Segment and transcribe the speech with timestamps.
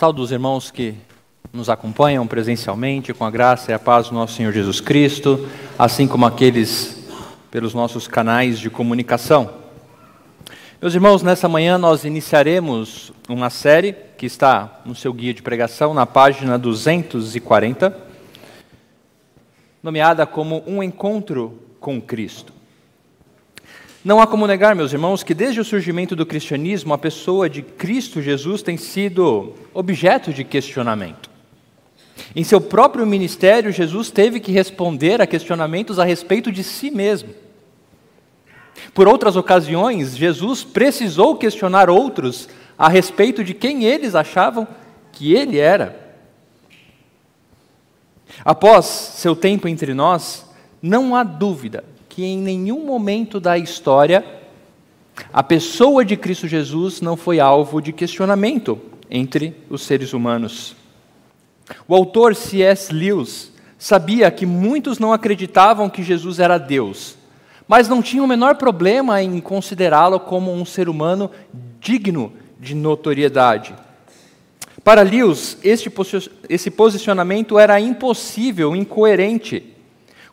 [0.00, 0.94] Saúdo os irmãos que
[1.52, 5.46] nos acompanham presencialmente, com a graça e a paz do nosso Senhor Jesus Cristo,
[5.78, 7.06] assim como aqueles
[7.50, 9.50] pelos nossos canais de comunicação.
[10.80, 15.92] Meus irmãos, nessa manhã nós iniciaremos uma série que está no seu guia de pregação,
[15.92, 17.94] na página 240,
[19.82, 22.54] nomeada como Um Encontro com Cristo.
[24.02, 27.60] Não há como negar, meus irmãos, que desde o surgimento do cristianismo, a pessoa de
[27.60, 31.28] Cristo Jesus tem sido objeto de questionamento.
[32.34, 37.28] Em seu próprio ministério, Jesus teve que responder a questionamentos a respeito de si mesmo.
[38.94, 42.48] Por outras ocasiões, Jesus precisou questionar outros
[42.78, 44.66] a respeito de quem eles achavam
[45.12, 46.14] que ele era.
[48.42, 50.46] Após seu tempo entre nós,
[50.80, 51.84] não há dúvida
[52.20, 54.22] que em nenhum momento da história
[55.32, 58.78] a pessoa de Cristo Jesus não foi alvo de questionamento
[59.10, 60.76] entre os seres humanos.
[61.88, 62.92] O autor C.S.
[62.92, 67.16] Lewis sabia que muitos não acreditavam que Jesus era Deus,
[67.66, 71.30] mas não tinham o menor problema em considerá-lo como um ser humano
[71.80, 73.74] digno de notoriedade.
[74.84, 75.90] Para Lewis, este,
[76.50, 79.74] esse posicionamento era impossível, incoerente,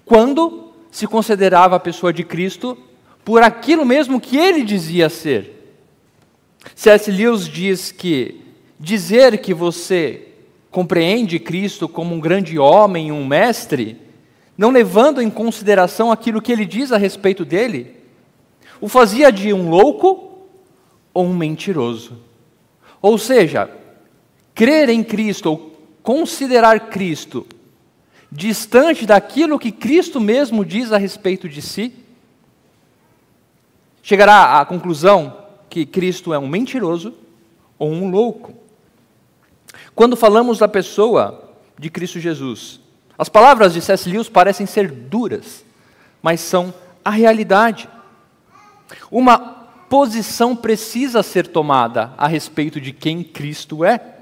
[0.04, 2.78] quando se considerava a pessoa de Cristo
[3.24, 5.76] por aquilo mesmo que ele dizia ser.
[6.76, 7.12] C.S.
[7.12, 8.42] Lewis diz que
[8.80, 10.28] dizer que você
[10.70, 13.98] compreende Cristo como um grande homem, um mestre,
[14.58, 17.96] não levando em consideração aquilo que ele diz a respeito dele,
[18.80, 20.40] o fazia de um louco
[21.14, 22.18] ou um mentiroso.
[23.02, 23.70] Ou seja,
[24.54, 27.46] crer em Cristo ou considerar Cristo
[28.31, 31.94] distante daquilo que Cristo mesmo diz a respeito de si,
[34.03, 37.14] chegará à conclusão que Cristo é um mentiroso
[37.78, 38.53] ou um louco.
[39.95, 42.80] Quando falamos da pessoa de Cristo Jesus,
[43.17, 44.09] as palavras de C.S.
[44.09, 45.66] Lewis parecem ser duras,
[46.22, 46.73] mas são
[47.04, 47.89] a realidade.
[49.10, 49.37] Uma
[49.89, 54.16] posição precisa ser tomada a respeito de quem Cristo é.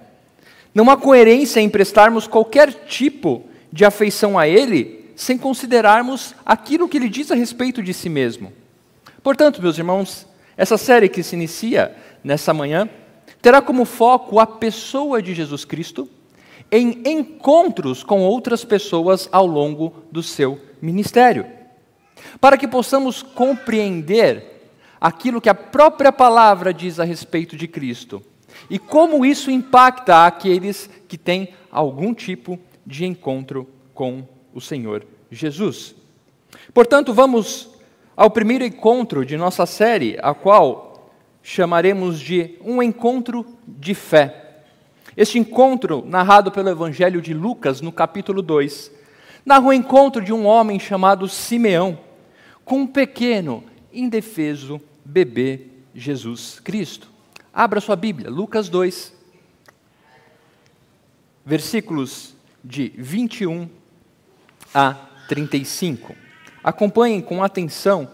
[0.73, 6.97] Não há coerência em prestarmos qualquer tipo de afeição a Ele sem considerarmos aquilo que
[6.97, 8.53] Ele diz a respeito de si mesmo.
[9.23, 12.87] Portanto, meus irmãos, essa série que se inicia nessa manhã
[13.41, 16.09] terá como foco a pessoa de Jesus Cristo
[16.71, 21.45] em encontros com outras pessoas ao longo do seu ministério.
[22.39, 24.69] Para que possamos compreender
[24.99, 28.21] aquilo que a própria palavra diz a respeito de Cristo
[28.69, 32.74] e como isso impacta aqueles que têm algum tipo de
[33.05, 35.95] encontro com o Senhor Jesus.
[36.73, 37.69] Portanto, vamos
[38.15, 41.11] ao primeiro encontro de nossa série, a qual
[41.43, 44.63] chamaremos de um encontro de fé.
[45.17, 48.91] Este encontro, narrado pelo Evangelho de Lucas, no capítulo 2,
[49.45, 51.99] narra o encontro de um homem chamado Simeão
[52.65, 53.63] com um pequeno,
[53.93, 57.09] indefeso bebê Jesus Cristo.
[57.53, 59.13] Abra sua Bíblia, Lucas 2,
[61.45, 62.34] versículos
[62.65, 63.69] de 21
[64.73, 64.95] a
[65.29, 66.15] 35.
[66.63, 68.09] Acompanhem com atenção,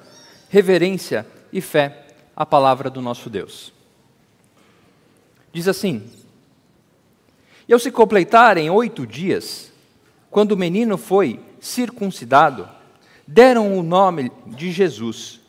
[0.50, 3.74] reverência e fé a palavra do nosso Deus.
[5.54, 6.04] Diz assim:
[7.68, 9.72] E ao se completarem oito dias,
[10.30, 12.68] quando o menino foi circuncidado,
[13.26, 15.40] deram o nome de Jesus.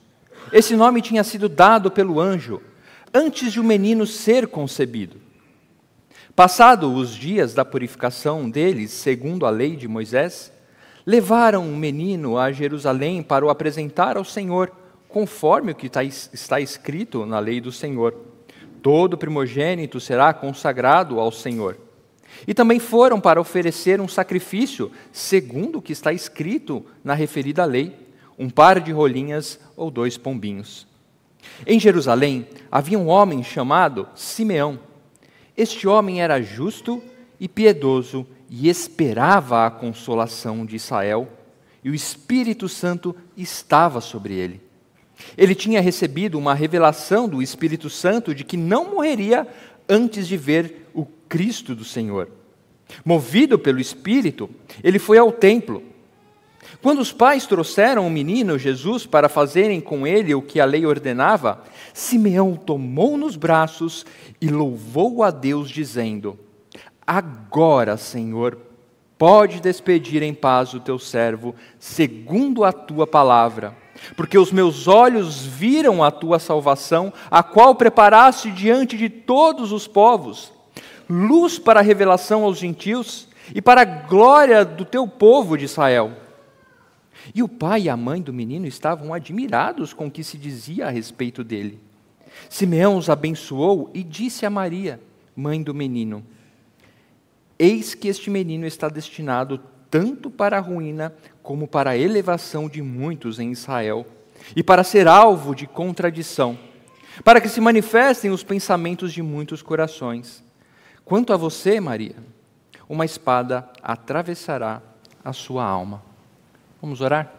[0.52, 2.62] Esse nome tinha sido dado pelo anjo
[3.12, 5.21] antes de o menino ser concebido.
[6.34, 10.50] Passado os dias da purificação deles, segundo a lei de Moisés,
[11.04, 14.72] levaram o menino a Jerusalém para o apresentar ao Senhor,
[15.10, 15.90] conforme o que
[16.32, 18.16] está escrito na lei do Senhor.
[18.80, 21.76] Todo primogênito será consagrado ao Senhor.
[22.48, 27.94] E também foram para oferecer um sacrifício, segundo o que está escrito na referida lei,
[28.38, 30.86] um par de rolinhas ou dois pombinhos.
[31.66, 34.78] Em Jerusalém havia um homem chamado Simeão
[35.56, 37.02] este homem era justo
[37.38, 41.28] e piedoso e esperava a consolação de Israel,
[41.82, 44.60] e o Espírito Santo estava sobre ele.
[45.36, 49.46] Ele tinha recebido uma revelação do Espírito Santo de que não morreria
[49.88, 52.28] antes de ver o Cristo do Senhor.
[53.04, 54.50] Movido pelo Espírito,
[54.82, 55.82] ele foi ao templo.
[56.80, 60.86] Quando os pais trouxeram o menino Jesus para fazerem com ele o que a lei
[60.86, 64.06] ordenava, Simeão tomou nos braços
[64.40, 66.38] e louvou a Deus, dizendo:
[67.06, 68.58] Agora, Senhor,
[69.18, 73.76] pode despedir em paz o teu servo, segundo a tua palavra.
[74.16, 79.86] Porque os meus olhos viram a tua salvação, a qual preparaste diante de todos os
[79.86, 80.52] povos,
[81.08, 86.21] luz para a revelação aos gentios e para a glória do teu povo de Israel.
[87.34, 90.86] E o pai e a mãe do menino estavam admirados com o que se dizia
[90.86, 91.78] a respeito dele.
[92.48, 95.00] Simeão os abençoou e disse a Maria,
[95.36, 96.24] mãe do menino:
[97.58, 99.60] Eis que este menino está destinado
[99.90, 104.06] tanto para a ruína como para a elevação de muitos em Israel,
[104.56, 106.58] e para ser alvo de contradição,
[107.22, 110.42] para que se manifestem os pensamentos de muitos corações.
[111.04, 112.16] Quanto a você, Maria,
[112.88, 114.82] uma espada atravessará
[115.24, 116.11] a sua alma.
[116.82, 117.32] Vamos orar?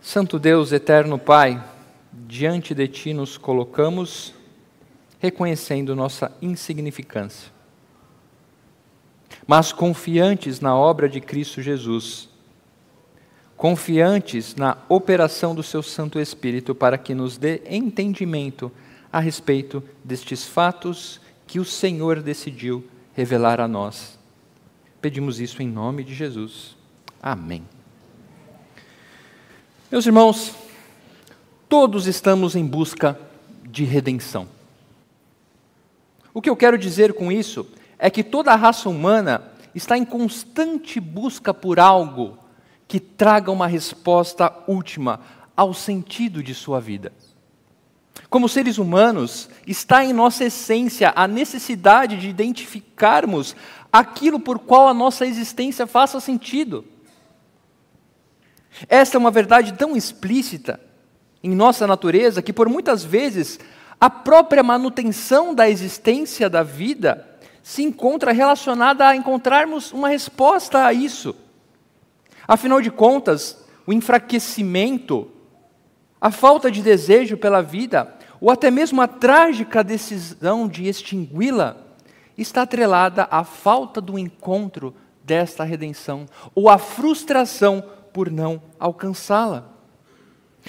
[0.00, 1.60] Santo Deus, eterno Pai,
[2.12, 4.32] diante de Ti nos colocamos,
[5.18, 7.50] reconhecendo nossa insignificância,
[9.44, 12.28] mas confiantes na obra de Cristo Jesus,
[13.56, 18.70] confiantes na operação do Seu Santo Espírito para que nos dê entendimento
[19.12, 24.16] a respeito destes fatos que o Senhor decidiu revelar a nós.
[25.00, 26.75] Pedimos isso em nome de Jesus.
[27.26, 27.64] Amém.
[29.90, 30.54] Meus irmãos,
[31.68, 33.18] todos estamos em busca
[33.68, 34.46] de redenção.
[36.32, 37.66] O que eu quero dizer com isso
[37.98, 39.42] é que toda a raça humana
[39.74, 42.38] está em constante busca por algo
[42.86, 45.18] que traga uma resposta última
[45.56, 47.12] ao sentido de sua vida.
[48.30, 53.56] Como seres humanos, está em nossa essência a necessidade de identificarmos
[53.92, 56.84] aquilo por qual a nossa existência faça sentido.
[58.88, 60.80] Esta é uma verdade tão explícita
[61.42, 63.58] em nossa natureza que, por muitas vezes,
[64.00, 67.26] a própria manutenção da existência da vida
[67.62, 71.34] se encontra relacionada a encontrarmos uma resposta a isso.
[72.46, 75.30] Afinal de contas, o enfraquecimento,
[76.20, 81.76] a falta de desejo pela vida, ou até mesmo a trágica decisão de extingui-la,
[82.36, 84.94] está atrelada à falta do encontro
[85.24, 87.82] desta redenção, ou à frustração
[88.16, 89.70] por não alcançá-la.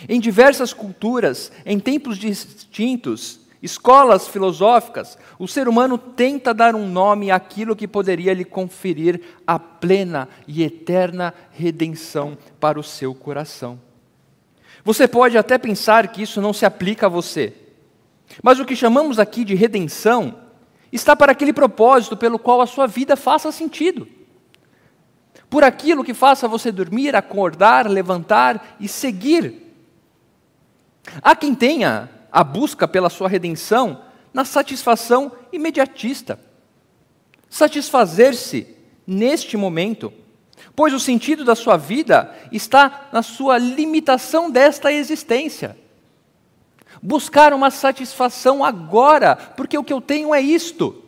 [0.10, 7.32] Em diversas culturas, em tempos distintos, escolas filosóficas, o ser humano tenta dar um nome
[7.32, 13.80] àquilo que poderia lhe conferir a plena e eterna redenção para o seu coração.
[14.84, 17.54] Você pode até pensar que isso não se aplica a você,
[18.44, 20.36] mas o que chamamos aqui de redenção
[20.92, 24.17] está para aquele propósito pelo qual a sua vida faça sentido
[25.50, 29.74] por aquilo que faça você dormir, acordar, levantar e seguir.
[31.22, 34.02] Há quem tenha a busca pela sua redenção
[34.34, 36.40] na satisfação imediatista.
[37.50, 40.12] Satisfazer-se neste momento,
[40.76, 45.78] pois o sentido da sua vida está na sua limitação desta existência.
[47.02, 51.04] Buscar uma satisfação agora, porque o que eu tenho é isto.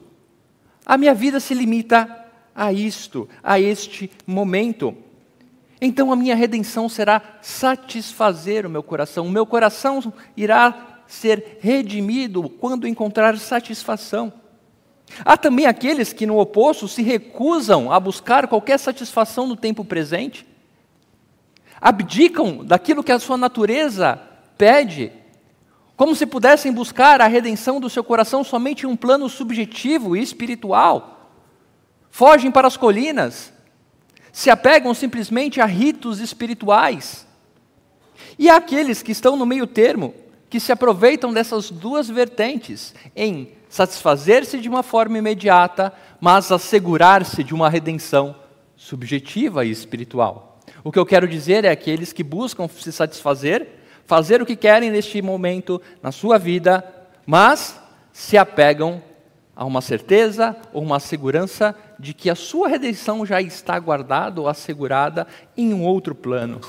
[0.86, 2.26] A minha vida se limita
[2.60, 4.94] a isto, a este momento.
[5.80, 9.26] Então a minha redenção será satisfazer o meu coração.
[9.26, 14.34] O meu coração irá ser redimido quando encontrar satisfação.
[15.24, 20.46] Há também aqueles que, no oposto, se recusam a buscar qualquer satisfação no tempo presente,
[21.80, 24.20] abdicam daquilo que a sua natureza
[24.58, 25.14] pede,
[25.96, 30.22] como se pudessem buscar a redenção do seu coração somente em um plano subjetivo e
[30.22, 31.19] espiritual
[32.10, 33.52] fogem para as colinas,
[34.32, 37.28] se apegam simplesmente a ritos espirituais.
[38.38, 40.14] E há aqueles que estão no meio termo,
[40.50, 47.54] que se aproveitam dessas duas vertentes, em satisfazer-se de uma forma imediata, mas assegurar-se de
[47.54, 48.36] uma redenção
[48.76, 50.60] subjetiva e espiritual.
[50.84, 53.68] O que eu quero dizer é aqueles que buscam se satisfazer,
[54.06, 56.84] fazer o que querem neste momento na sua vida,
[57.26, 57.80] mas
[58.12, 59.04] se apegam
[59.56, 64.48] a uma certeza ou uma segurança de que a sua redenção já está guardada ou
[64.48, 65.28] assegurada
[65.58, 66.62] em um outro plano.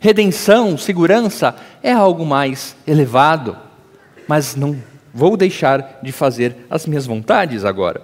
[0.00, 3.56] Redenção, segurança é algo mais elevado,
[4.26, 4.76] mas não
[5.12, 8.02] vou deixar de fazer as minhas vontades agora.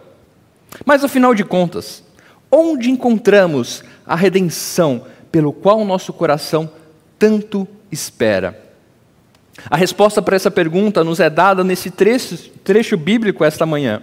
[0.84, 2.04] Mas afinal de contas,
[2.52, 6.70] onde encontramos a redenção pelo qual nosso coração
[7.18, 8.68] tanto espera?
[9.68, 14.02] A resposta para essa pergunta nos é dada nesse trecho, trecho bíblico esta manhã.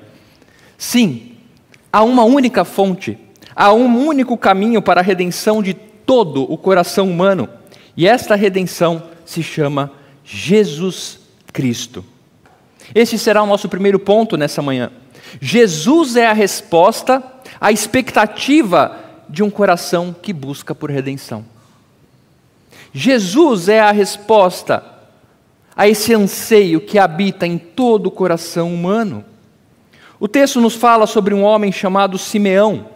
[0.78, 1.35] Sim,
[1.96, 3.18] há uma única fonte,
[3.56, 7.48] há um único caminho para a redenção de todo o coração humano,
[7.96, 9.90] e esta redenção se chama
[10.22, 11.22] Jesus
[11.54, 12.04] Cristo.
[12.94, 14.92] Esse será o nosso primeiro ponto nessa manhã.
[15.40, 17.24] Jesus é a resposta
[17.62, 19.00] à expectativa
[19.30, 21.46] de um coração que busca por redenção.
[22.94, 24.84] Jesus é a resposta
[25.74, 29.24] a esse anseio que habita em todo o coração humano.
[30.20, 32.88] O texto nos fala sobre um homem chamado Simeão.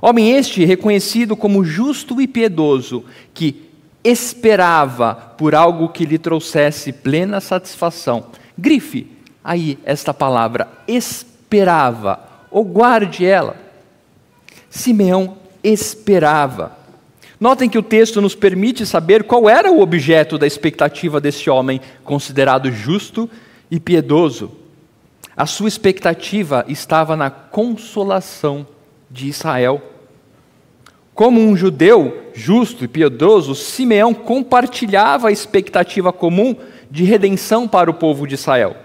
[0.00, 3.70] Homem este reconhecido como justo e piedoso, que
[4.02, 8.26] esperava por algo que lhe trouxesse plena satisfação.
[8.56, 12.20] Grife aí esta palavra, esperava,
[12.50, 13.56] ou guarde ela.
[14.70, 16.76] Simeão esperava.
[17.38, 21.80] Notem que o texto nos permite saber qual era o objeto da expectativa desse homem,
[22.02, 23.28] considerado justo
[23.70, 24.63] e piedoso.
[25.36, 28.66] A sua expectativa estava na consolação
[29.10, 29.82] de Israel.
[31.12, 36.56] Como um judeu justo e piedoso, Simeão compartilhava a expectativa comum
[36.90, 38.76] de redenção para o povo de Israel.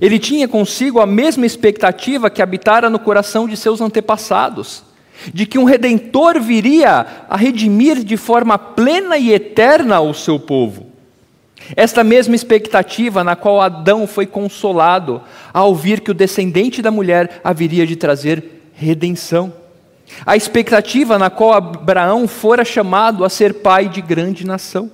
[0.00, 4.82] Ele tinha consigo a mesma expectativa que habitara no coração de seus antepassados,
[5.32, 10.87] de que um redentor viria a redimir de forma plena e eterna o seu povo.
[11.76, 15.20] Esta mesma expectativa na qual Adão foi consolado
[15.52, 19.52] ao ouvir que o descendente da mulher haveria de trazer redenção.
[20.24, 24.90] A expectativa na qual Abraão fora chamado a ser pai de grande nação.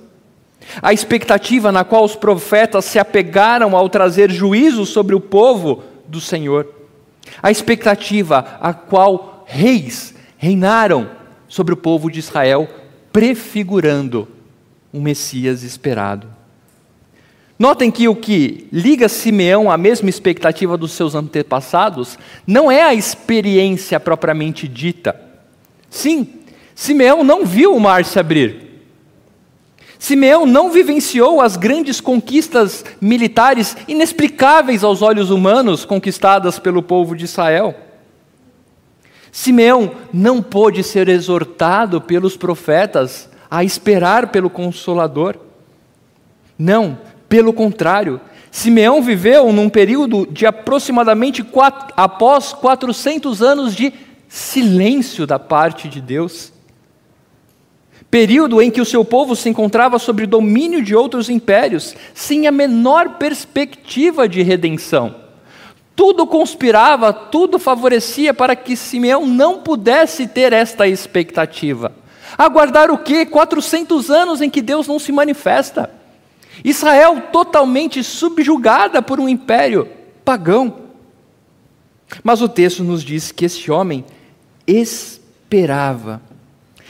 [0.81, 6.19] A expectativa na qual os profetas se apegaram ao trazer juízo sobre o povo do
[6.19, 6.67] Senhor.
[7.41, 11.09] A expectativa a qual reis reinaram
[11.47, 12.67] sobre o povo de Israel,
[13.13, 14.27] prefigurando
[14.93, 16.34] um Messias esperado.
[17.57, 22.93] Notem que o que liga Simeão à mesma expectativa dos seus antepassados não é a
[22.93, 25.15] experiência propriamente dita.
[25.89, 26.27] Sim,
[26.75, 28.65] Simeão não viu o mar se abrir.
[29.97, 37.23] Simeão não vivenciou as grandes conquistas militares inexplicáveis aos olhos humanos conquistadas pelo povo de
[37.23, 37.73] Israel.
[39.31, 45.37] Simeão não pôde ser exortado pelos profetas a esperar pelo Consolador.
[46.59, 46.97] Não,
[47.35, 53.91] pelo contrário, Simeão viveu num período de aproximadamente quatro, após 400 anos de
[54.29, 56.53] silêncio da parte de Deus.
[58.09, 62.53] Período em que o seu povo se encontrava sob domínio de outros impérios, sem a
[62.53, 65.13] menor perspectiva de redenção.
[65.93, 71.91] Tudo conspirava, tudo favorecia para que Simeão não pudesse ter esta expectativa.
[72.37, 73.25] Aguardar o quê?
[73.25, 76.04] 400 anos em que Deus não se manifesta.
[76.63, 79.87] Israel totalmente subjugada por um império
[80.23, 80.85] pagão.
[82.23, 84.05] Mas o texto nos diz que esse homem
[84.65, 86.21] esperava.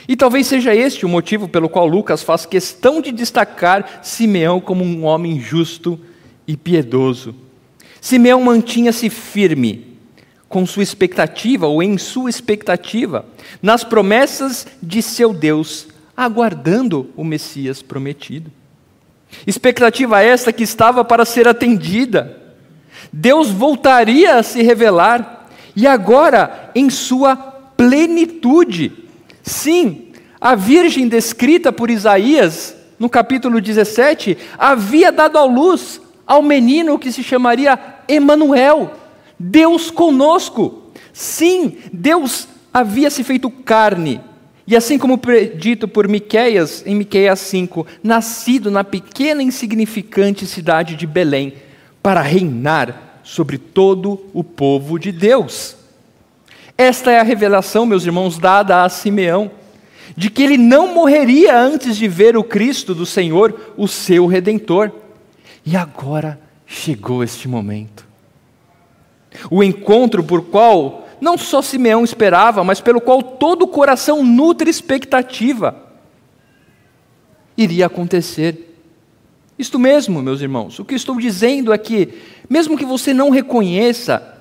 [0.08, 4.84] E talvez seja este o motivo pelo qual Lucas faz questão de destacar Simeão como
[4.84, 5.98] um homem justo
[6.46, 7.34] e piedoso.
[8.00, 9.96] Simeão mantinha-se firme
[10.48, 13.26] com sua expectativa, ou em sua expectativa,
[13.60, 18.50] nas promessas de seu Deus, aguardando o Messias prometido.
[19.46, 22.40] Expectativa esta que estava para ser atendida.
[23.12, 27.36] Deus voltaria a se revelar, e agora em sua
[27.76, 28.92] plenitude.
[29.42, 36.98] Sim, a Virgem descrita por Isaías, no capítulo 17, havia dado à luz ao menino
[36.98, 37.78] que se chamaria
[38.08, 38.92] Emanuel,
[39.38, 40.90] Deus conosco.
[41.12, 44.20] Sim, Deus havia se feito carne
[44.66, 50.96] e assim como predito por Miqueias, em Miqueias 5, nascido na pequena e insignificante cidade
[50.96, 51.54] de Belém,
[52.02, 55.76] para reinar sobre todo o povo de Deus.
[56.76, 59.50] Esta é a revelação, meus irmãos, dada a Simeão,
[60.16, 64.90] de que ele não morreria antes de ver o Cristo do Senhor, o seu redentor.
[65.64, 68.06] E agora chegou este momento.
[69.50, 74.70] O encontro por qual não só Simeão esperava, mas pelo qual todo o coração nutre
[74.70, 75.82] expectativa,
[77.56, 78.76] iria acontecer.
[79.58, 82.12] Isto mesmo, meus irmãos, o que estou dizendo é que,
[82.48, 84.34] mesmo que você não reconheça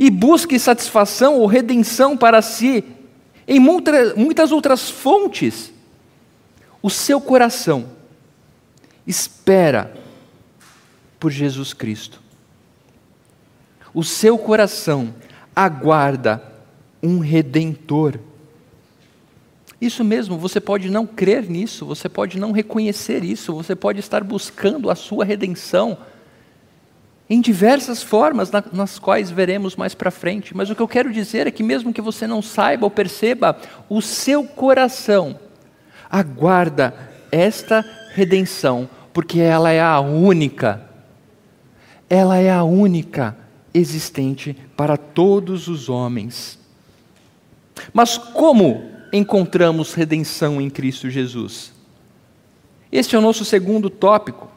[0.00, 2.82] e busque satisfação ou redenção para si
[3.46, 5.72] em muitas outras fontes,
[6.80, 7.86] o seu coração
[9.06, 9.92] espera
[11.20, 12.22] por Jesus Cristo.
[13.92, 15.14] O seu coração
[15.54, 16.42] aguarda
[17.02, 18.18] um redentor.
[19.80, 24.22] Isso mesmo, você pode não crer nisso, você pode não reconhecer isso, você pode estar
[24.22, 25.98] buscando a sua redenção
[27.28, 30.56] em diversas formas, nas quais veremos mais para frente.
[30.56, 33.56] Mas o que eu quero dizer é que, mesmo que você não saiba ou perceba,
[33.88, 35.38] o seu coração
[36.10, 36.94] aguarda
[37.32, 40.82] esta redenção, porque ela é a única,
[42.08, 43.36] ela é a única
[43.74, 46.58] existente para todos os homens.
[47.92, 51.72] Mas como encontramos redenção em Cristo Jesus?
[52.90, 54.50] Este é o nosso segundo tópico.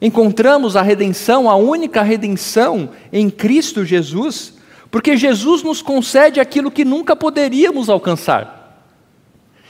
[0.00, 4.54] Encontramos a redenção, a única redenção em Cristo Jesus,
[4.90, 8.84] porque Jesus nos concede aquilo que nunca poderíamos alcançar.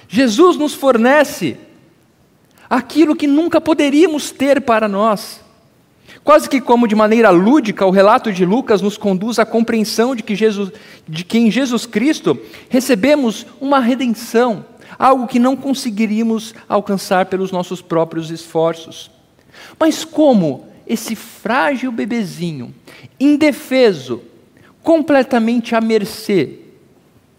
[0.08, 1.56] Jesus nos fornece
[2.68, 5.40] aquilo que nunca poderíamos ter para nós.
[6.26, 10.25] Quase que como de maneira lúdica, o relato de Lucas nos conduz à compreensão de
[10.25, 10.73] que, Jesus,
[11.06, 12.37] de que em Jesus Cristo
[12.68, 14.64] recebemos uma redenção,
[14.99, 19.09] algo que não conseguiríamos alcançar pelos nossos próprios esforços.
[19.78, 22.75] Mas como esse frágil bebezinho,
[23.21, 24.21] indefeso,
[24.83, 26.59] completamente à mercê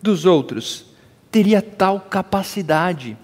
[0.02, 0.86] dos outros,
[1.30, 3.18] teria tal capacidade?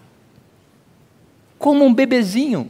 [1.58, 2.70] Como um bebezinho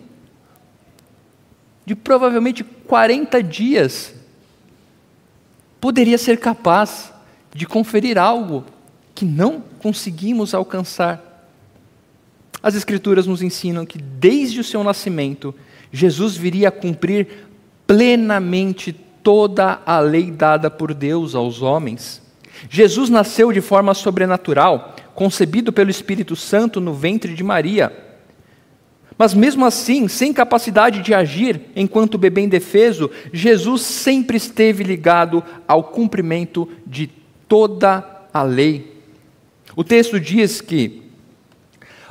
[1.85, 4.13] de provavelmente 40 dias
[5.79, 7.13] poderia ser capaz
[7.53, 8.65] de conferir algo
[9.13, 11.49] que não conseguimos alcançar.
[12.61, 15.53] As Escrituras nos ensinam que desde o seu nascimento,
[15.91, 17.47] Jesus viria a cumprir
[17.85, 22.21] plenamente toda a lei dada por Deus aos homens.
[22.69, 27.91] Jesus nasceu de forma sobrenatural, concebido pelo Espírito Santo no ventre de Maria.
[29.17, 35.83] Mas mesmo assim, sem capacidade de agir enquanto bebê indefeso, Jesus sempre esteve ligado ao
[35.83, 37.07] cumprimento de
[37.47, 38.03] toda
[38.33, 39.01] a lei.
[39.75, 41.03] O texto diz que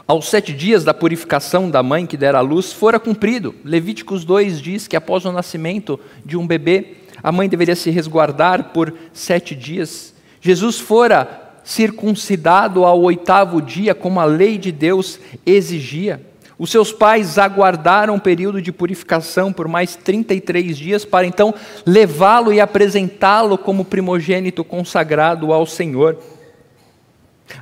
[0.07, 3.55] aos sete dias da purificação da mãe que dera à luz, fora cumprido.
[3.65, 8.73] Levíticos 2 diz que após o nascimento de um bebê, a mãe deveria se resguardar
[8.73, 10.13] por sete dias.
[10.41, 16.21] Jesus fora circuncidado ao oitavo dia, como a lei de Deus exigia.
[16.63, 21.53] Os seus pais aguardaram um período de purificação por mais 33 dias para então
[21.85, 26.19] levá-lo e apresentá-lo como primogênito consagrado ao Senhor.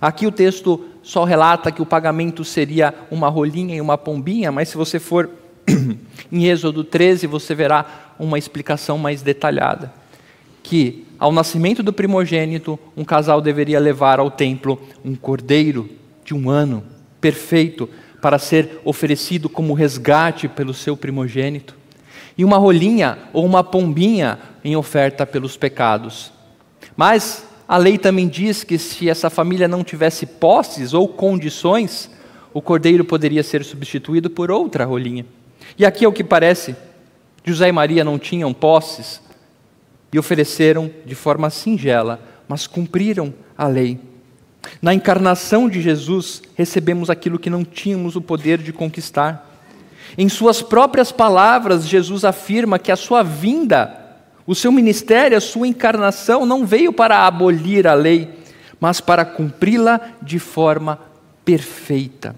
[0.02, 4.68] Aqui o texto só relata que o pagamento seria uma rolinha e uma pombinha, mas
[4.68, 5.30] se você for
[6.30, 9.90] em Êxodo 13, você verá uma explicação mais detalhada.
[10.62, 15.88] Que ao nascimento do primogênito, um casal deveria levar ao templo um cordeiro
[16.22, 16.84] de um ano,
[17.18, 17.88] perfeito,
[18.20, 21.76] para ser oferecido como resgate pelo seu primogênito,
[22.36, 26.32] e uma rolinha ou uma pombinha em oferta pelos pecados.
[26.96, 32.10] Mas a lei também diz que se essa família não tivesse posses ou condições,
[32.52, 35.24] o cordeiro poderia ser substituído por outra rolinha.
[35.78, 36.74] E aqui é o que parece:
[37.44, 39.20] José e Maria não tinham posses
[40.12, 44.09] e ofereceram de forma singela, mas cumpriram a lei.
[44.80, 49.46] Na encarnação de Jesus, recebemos aquilo que não tínhamos o poder de conquistar.
[50.16, 54.00] Em Suas próprias palavras, Jesus afirma que a sua vinda
[54.50, 58.28] o seu ministério, a sua encarnação não veio para abolir a lei,
[58.80, 60.98] mas para cumpri-la de forma
[61.44, 62.34] perfeita.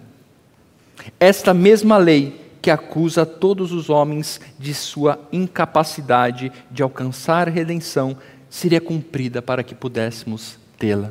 [1.19, 8.15] Esta mesma lei que acusa todos os homens de sua incapacidade de alcançar redenção
[8.51, 11.09] seria cumprida para que pudéssemos tê-la.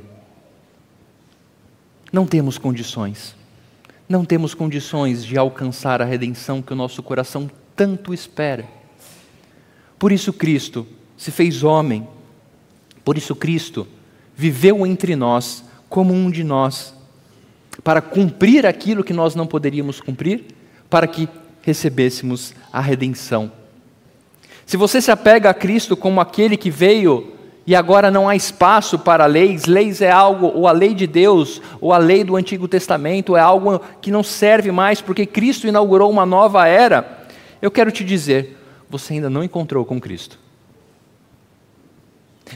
[2.12, 3.36] Não temos condições.
[4.08, 8.67] Não temos condições de alcançar a redenção que o nosso coração tanto espera.
[9.97, 12.08] Por isso Cristo se fez homem.
[13.06, 13.88] Por isso Cristo
[14.36, 16.95] viveu entre nós como um de nós,
[17.84, 20.45] para cumprir aquilo que nós não poderíamos cumprir,
[20.89, 21.28] para que
[21.62, 23.52] recebêssemos a redenção.
[24.65, 27.34] Se você se apega a Cristo como aquele que veio
[27.65, 31.62] e agora não há espaço para leis, leis é algo, ou a lei de Deus,
[31.80, 36.10] ou a lei do Antigo Testamento, é algo que não serve mais, porque Cristo inaugurou
[36.10, 37.28] uma nova era.
[37.62, 38.58] Eu quero te dizer,
[38.89, 40.39] você ainda não encontrou com Cristo.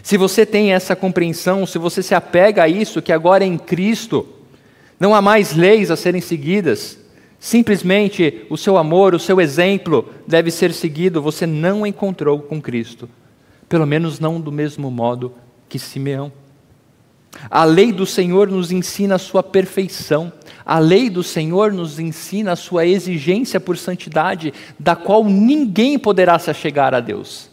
[0.02, 3.58] Se você tem essa compreensão, se você se apega a isso, que agora é em
[3.58, 4.28] Cristo,
[5.00, 6.98] não há mais leis a serem seguidas,
[7.40, 13.08] simplesmente o seu amor, o seu exemplo deve ser seguido, você não encontrou com Cristo.
[13.68, 15.34] Pelo menos não do mesmo modo
[15.68, 16.32] que Simeão.
[17.50, 20.32] A lei do Senhor nos ensina a sua perfeição.
[20.66, 26.40] A lei do Senhor nos ensina a sua exigência por santidade, da qual ninguém poderá
[26.40, 27.50] se achegar a Deus.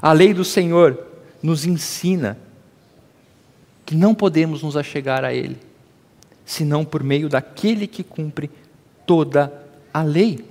[0.00, 0.98] A lei do Senhor
[1.42, 2.38] nos ensina
[3.84, 5.58] que não podemos nos achegar a Ele,
[6.44, 8.50] senão por meio daquele que cumpre
[9.06, 9.52] toda
[9.92, 10.44] a lei.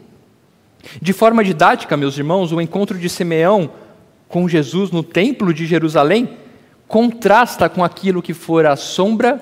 [1.01, 3.69] De forma didática, meus irmãos, o encontro de Simeão
[4.32, 6.30] com Jesus no templo de Jerusalém
[6.88, 9.39] contrasta com aquilo que fora sombra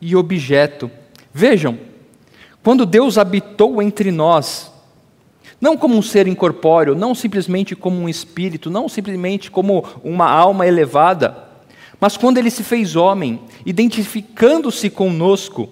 [0.00, 0.90] e objeto.
[1.32, 1.78] Vejam,
[2.62, 4.72] quando Deus habitou entre nós,
[5.60, 10.66] não como um ser incorpóreo, não simplesmente como um espírito, não simplesmente como uma alma
[10.66, 11.48] elevada,
[12.00, 15.68] mas quando ele se fez homem, identificando-se conosco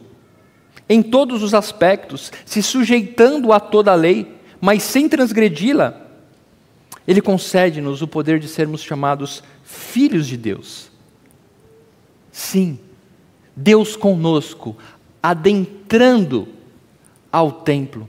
[0.88, 6.07] em todos os aspectos, se sujeitando a toda a lei, mas sem transgredi-la,
[7.08, 10.90] Ele concede-nos o poder de sermos chamados filhos de Deus.
[12.30, 12.78] Sim,
[13.56, 14.76] Deus conosco,
[15.22, 16.46] adentrando
[17.32, 18.06] ao templo,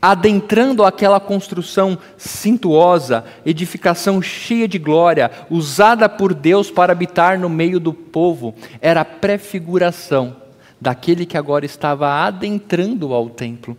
[0.00, 7.78] adentrando aquela construção cintuosa, edificação cheia de glória, usada por Deus para habitar no meio
[7.78, 10.34] do povo, era a prefiguração
[10.80, 13.76] daquele que agora estava adentrando ao templo.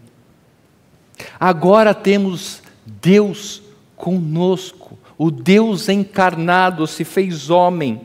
[1.39, 3.70] Agora temos Deus
[4.01, 8.01] conosco, o Deus encarnado se fez homem.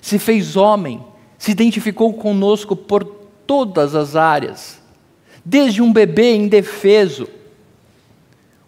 [0.00, 1.02] Se fez homem,
[1.36, 3.04] se identificou conosco por
[3.44, 4.80] todas as áreas,
[5.44, 7.28] desde um bebê indefeso,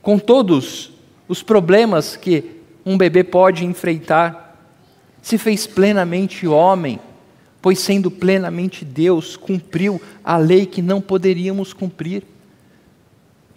[0.02, 0.90] com todos
[1.28, 4.61] os problemas que um bebê pode enfrentar,
[5.22, 6.98] se fez plenamente homem
[7.62, 12.24] pois sendo plenamente Deus, cumpriu a lei que não poderíamos cumprir.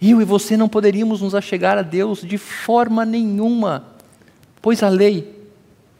[0.00, 3.84] Eu e você não poderíamos nos achegar a Deus de forma nenhuma,
[4.60, 5.46] pois a lei,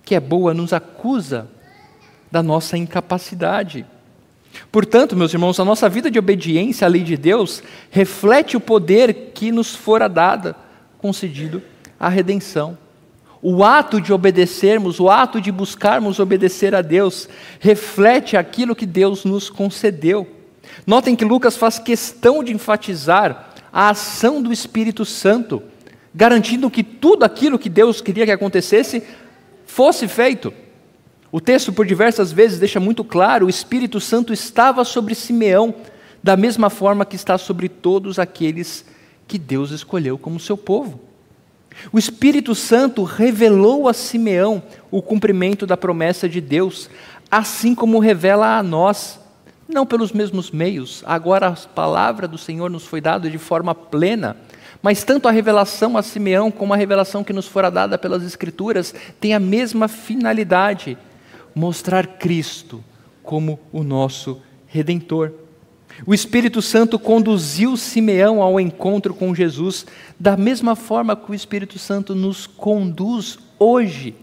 [0.05, 1.49] que é boa, nos acusa
[2.31, 3.87] da nossa incapacidade.
[4.71, 9.33] Portanto, meus irmãos, a nossa vida de obediência à lei de Deus reflete o poder
[9.35, 10.57] que nos fora dada,
[10.99, 11.63] concedido
[11.99, 12.77] a redenção.
[13.43, 17.29] O ato de obedecermos, o ato de buscarmos obedecer a Deus,
[17.61, 20.27] reflete aquilo que Deus nos concedeu.
[20.87, 25.63] Notem que Lucas faz questão de enfatizar a ação do Espírito Santo,
[26.15, 29.03] garantindo que tudo aquilo que Deus queria que acontecesse
[29.67, 30.51] fosse feito.
[31.31, 35.75] O texto, por diversas vezes, deixa muito claro: o Espírito Santo estava sobre Simeão,
[36.23, 38.87] da mesma forma que está sobre todos aqueles
[39.29, 40.99] que Deus escolheu como seu povo.
[41.93, 46.89] O Espírito Santo revelou a Simeão o cumprimento da promessa de Deus,
[47.31, 49.21] assim como revela a nós,
[49.69, 51.03] não pelos mesmos meios.
[51.07, 54.37] Agora a palavra do Senhor nos foi dada de forma plena,
[54.83, 58.95] mas tanto a revelação a Simeão como a revelação que nos fora dada pelas Escrituras
[59.21, 60.97] tem a mesma finalidade:
[61.55, 62.83] mostrar Cristo
[63.23, 65.33] como o nosso redentor.
[66.05, 69.87] O Espírito Santo conduziu Simeão ao encontro com Jesus,
[70.21, 74.15] da mesma forma que o Espírito Santo nos conduz hoje.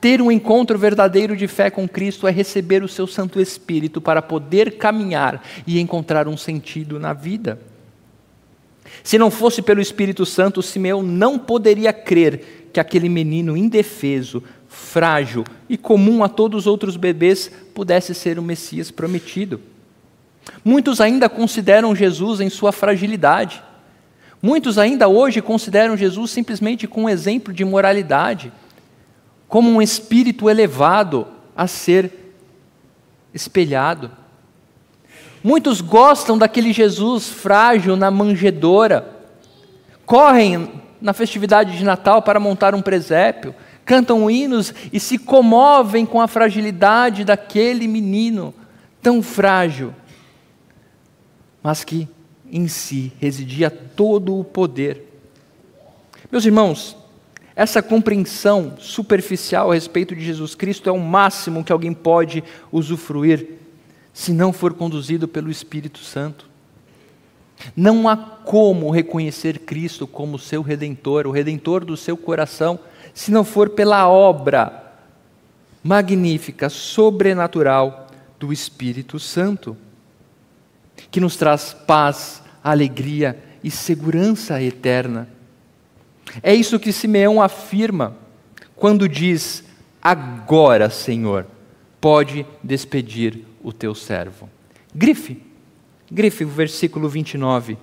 [0.00, 4.22] Ter um encontro verdadeiro de fé com Cristo é receber o seu Santo Espírito para
[4.22, 7.60] poder caminhar e encontrar um sentido na vida.
[9.04, 15.44] Se não fosse pelo Espírito Santo, Simeão não poderia crer que aquele menino indefeso, frágil
[15.68, 19.60] e comum a todos os outros bebês pudesse ser o Messias prometido.
[20.64, 23.62] Muitos ainda consideram Jesus em sua fragilidade.
[24.42, 28.52] Muitos ainda hoje consideram Jesus simplesmente como um exemplo de moralidade,
[29.50, 32.34] como um espírito elevado a ser
[33.34, 34.10] espelhado.
[35.44, 39.14] Muitos gostam daquele Jesus frágil na manjedoura,
[40.06, 46.22] correm na festividade de Natal para montar um presépio, cantam hinos e se comovem com
[46.22, 48.54] a fragilidade daquele menino
[49.02, 49.94] tão frágil
[51.62, 52.08] mas que
[52.50, 55.06] em si residia todo o poder.
[56.30, 56.96] Meus irmãos,
[57.60, 62.42] essa compreensão superficial a respeito de Jesus Cristo é o máximo que alguém pode
[62.72, 63.58] usufruir
[64.14, 66.48] se não for conduzido pelo Espírito Santo.
[67.76, 72.80] Não há como reconhecer Cristo como seu redentor, o redentor do seu coração,
[73.12, 74.94] se não for pela obra
[75.84, 78.06] magnífica, sobrenatural
[78.38, 79.76] do Espírito Santo
[81.10, 85.28] que nos traz paz, alegria e segurança eterna.
[86.42, 88.16] É isso que Simeão afirma
[88.76, 89.64] quando diz:
[90.02, 91.46] Agora, Senhor,
[92.00, 94.48] pode despedir o teu servo.
[94.94, 95.42] Grife,
[96.10, 97.76] grife o versículo 29.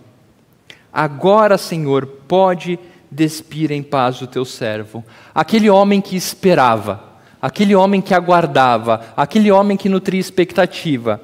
[0.92, 2.80] Agora, Senhor, pode
[3.12, 5.04] despir em paz o teu servo.
[5.34, 7.04] Aquele homem que esperava,
[7.42, 11.22] aquele homem que aguardava, aquele homem que nutria expectativa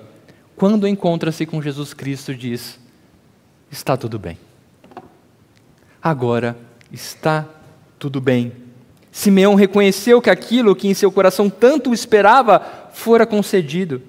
[0.56, 2.80] quando encontra-se com Jesus Cristo, diz:
[3.72, 4.38] Está tudo bem.
[6.02, 6.56] Agora
[6.94, 7.50] está
[7.98, 8.54] tudo bem.
[9.12, 12.62] Simeão reconheceu que aquilo que em seu coração tanto esperava
[12.94, 14.02] fora concedido.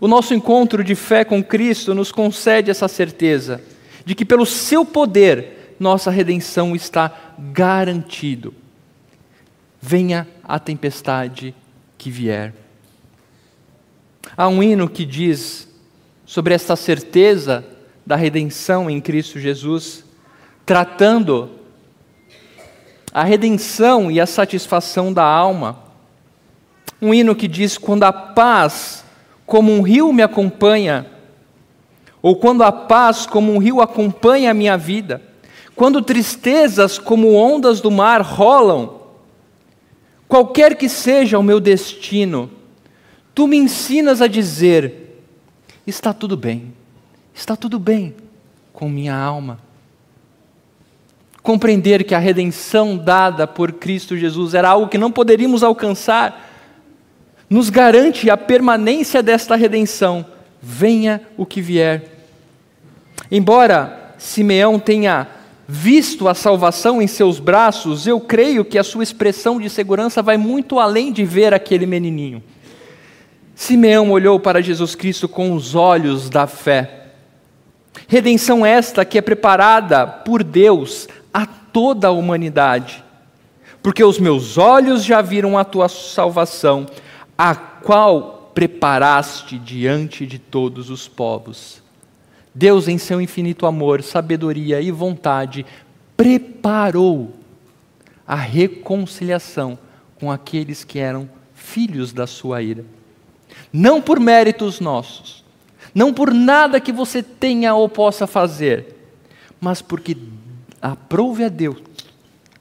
[0.00, 3.60] O nosso encontro de fé com Cristo nos concede essa certeza
[4.04, 8.54] de que pelo seu poder nossa redenção está garantido.
[9.80, 11.54] Venha a tempestade
[11.96, 12.54] que vier.
[14.36, 15.68] Há um hino que diz
[16.24, 17.64] sobre esta certeza
[18.04, 20.04] da redenção em Cristo Jesus,
[20.64, 21.57] tratando
[23.12, 25.78] a redenção e a satisfação da alma.
[27.00, 29.04] Um hino que diz: Quando a paz
[29.46, 31.06] como um rio me acompanha,
[32.20, 35.22] ou quando a paz como um rio acompanha a minha vida,
[35.74, 39.00] quando tristezas como ondas do mar rolam,
[40.26, 42.50] qualquer que seja o meu destino,
[43.34, 45.22] tu me ensinas a dizer:
[45.86, 46.74] está tudo bem,
[47.32, 48.14] está tudo bem
[48.72, 49.67] com minha alma.
[51.48, 56.46] Compreender que a redenção dada por Cristo Jesus era algo que não poderíamos alcançar,
[57.48, 60.26] nos garante a permanência desta redenção,
[60.60, 62.04] venha o que vier.
[63.30, 65.26] Embora Simeão tenha
[65.66, 70.36] visto a salvação em seus braços, eu creio que a sua expressão de segurança vai
[70.36, 72.42] muito além de ver aquele menininho.
[73.54, 77.06] Simeão olhou para Jesus Cristo com os olhos da fé.
[78.06, 83.04] Redenção esta que é preparada por Deus a toda a humanidade.
[83.82, 86.86] Porque os meus olhos já viram a tua salvação,
[87.36, 91.82] a qual preparaste diante de todos os povos.
[92.54, 95.64] Deus, em seu infinito amor, sabedoria e vontade,
[96.16, 97.36] preparou
[98.26, 99.78] a reconciliação
[100.18, 102.84] com aqueles que eram filhos da sua ira.
[103.72, 105.44] Não por méritos nossos,
[105.94, 108.96] não por nada que você tenha ou possa fazer,
[109.60, 110.16] mas porque
[110.80, 111.78] aprove a Deus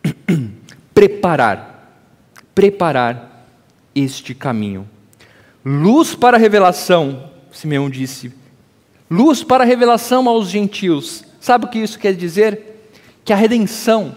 [0.94, 2.02] preparar,
[2.54, 3.48] preparar
[3.94, 4.88] este caminho.
[5.66, 8.34] Luz para a revelação, Simeão disse,
[9.10, 11.24] luz para a revelação aos gentios.
[11.40, 12.92] Sabe o que isso quer dizer?
[13.24, 14.16] Que a redenção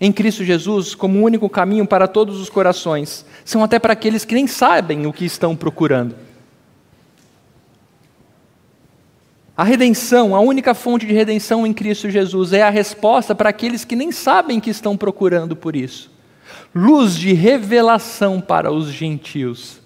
[0.00, 4.34] em Cristo Jesus, como único caminho para todos os corações, são até para aqueles que
[4.34, 6.14] nem sabem o que estão procurando.
[9.56, 13.84] A redenção, a única fonte de redenção em Cristo Jesus, é a resposta para aqueles
[13.84, 16.10] que nem sabem que estão procurando por isso.
[16.74, 19.80] Luz de revelação para os gentios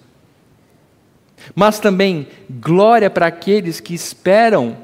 [1.55, 4.77] mas também glória para aqueles que esperam,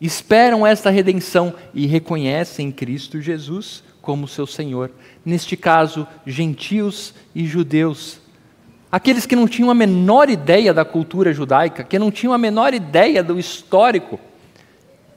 [0.00, 4.90] esperam esta redenção e reconhecem Cristo Jesus como seu Senhor.
[5.24, 8.20] Neste caso, gentios e judeus.
[8.90, 12.74] Aqueles que não tinham a menor ideia da cultura judaica, que não tinham a menor
[12.74, 14.18] ideia do histórico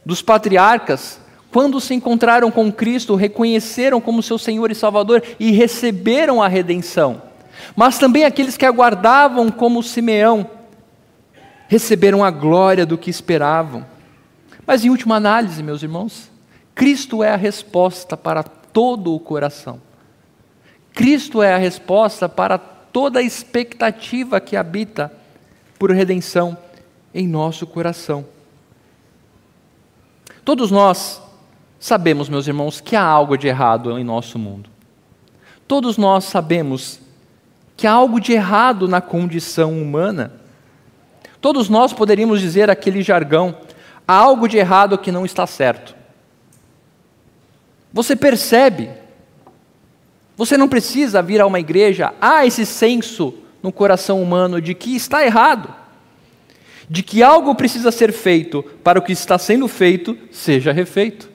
[0.06, 1.20] dos patriarcas,
[1.52, 7.22] quando se encontraram com Cristo, reconheceram como seu Senhor e Salvador e receberam a redenção
[7.76, 10.50] mas também aqueles que aguardavam como Simeão
[11.68, 13.86] receberam a glória do que esperavam.
[14.66, 16.30] Mas em última análise, meus irmãos,
[16.76, 19.82] Cristo é a resposta para todo o coração.
[20.94, 22.58] Cristo é a resposta para
[22.94, 25.12] toda a expectativa que habita
[25.80, 26.56] por redenção
[27.14, 28.26] em nosso coração.
[30.46, 31.22] Todos nós
[31.80, 34.70] sabemos, meus irmãos, que há algo de errado em nosso mundo.
[35.68, 37.00] Todos nós sabemos
[37.76, 40.32] que há algo de errado na condição humana.
[41.42, 43.58] Todos nós poderíamos dizer aquele jargão:
[44.08, 45.96] há algo de errado que não está certo.
[47.92, 48.90] Você percebe,
[50.36, 54.96] você não precisa vir a uma igreja, há esse senso no coração humano de que
[54.96, 55.74] está errado,
[56.90, 61.30] de que algo precisa ser feito para o que está sendo feito seja refeito.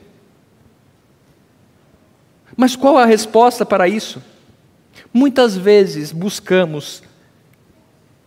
[2.55, 4.21] Mas qual a resposta para isso?
[5.13, 7.01] Muitas vezes buscamos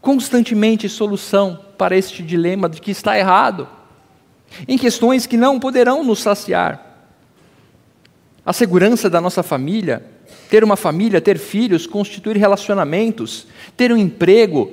[0.00, 3.68] constantemente solução para este dilema de que está errado,
[4.66, 7.08] em questões que não poderão nos saciar.
[8.44, 10.04] A segurança da nossa família,
[10.52, 14.70] ter uma família, ter filhos, constituir relacionamentos, ter um emprego,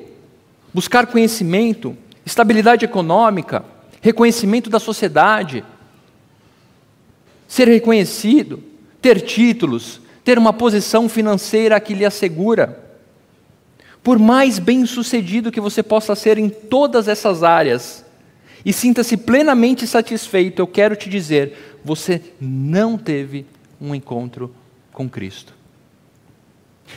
[0.74, 3.64] buscar conhecimento, estabilidade econômica,
[4.02, 5.64] reconhecimento da sociedade,
[7.48, 8.62] ser reconhecido,
[9.02, 12.78] ter títulos, ter uma posição financeira que lhe assegura.
[14.04, 18.04] Por mais bem-sucedido que você possa ser em todas essas áreas,
[18.66, 23.46] e sinta-se plenamente satisfeito, eu quero te dizer, você não teve
[23.80, 24.54] um encontro
[24.92, 25.58] com Cristo.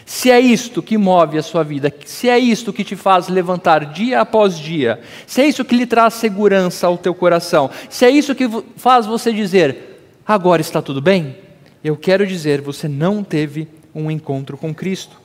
[0.05, 3.87] Se é isto que move a sua vida, se é isto que te faz levantar
[3.87, 8.11] dia após dia, se é isso que lhe traz segurança ao teu coração, se é
[8.11, 11.37] isso que faz você dizer, agora está tudo bem,
[11.85, 15.21] eu quero dizer, você não teve um encontro com Cristo.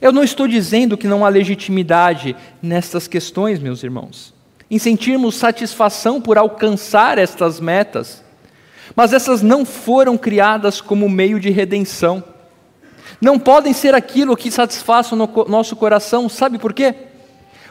[0.00, 4.34] Eu não estou dizendo que não há legitimidade nestas questões, meus irmãos,
[4.70, 8.22] em sentirmos satisfação por alcançar estas metas,
[8.94, 12.22] mas essas não foram criadas como meio de redenção.
[13.20, 16.94] Não podem ser aquilo que satisfaça o nosso coração, sabe por quê?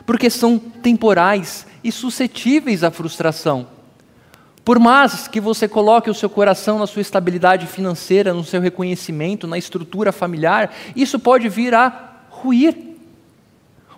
[0.05, 3.67] Porque são temporais e suscetíveis à frustração.
[4.67, 9.47] Por mais que você coloque o seu coração na sua estabilidade financeira, no seu reconhecimento,
[9.47, 12.77] na estrutura familiar, isso pode vir a ruir.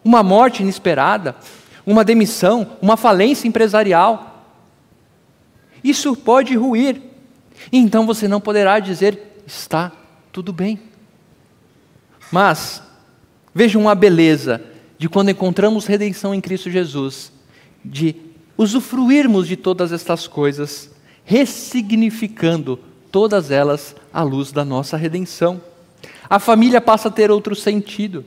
[0.03, 1.35] Uma morte inesperada,
[1.83, 4.45] uma demissão, uma falência empresarial.
[5.83, 7.01] Isso pode ruir.
[7.73, 9.91] então você não poderá dizer está
[10.31, 10.88] tudo bem.
[12.31, 12.81] Mas
[13.53, 14.61] vejam a beleza
[14.97, 17.31] de quando encontramos redenção em Cristo Jesus,
[17.83, 18.15] de
[18.57, 20.91] usufruirmos de todas estas coisas,
[21.23, 22.77] ressignificando
[23.11, 25.61] todas elas à luz da nossa redenção.
[26.29, 28.25] A família passa a ter outro sentido.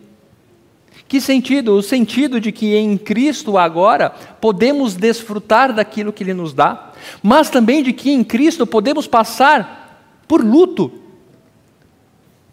[1.07, 1.77] Que sentido?
[1.77, 7.51] O sentido de que em Cristo agora podemos desfrutar daquilo que Ele nos dá, mas
[7.51, 10.91] também de que em Cristo podemos passar por luto,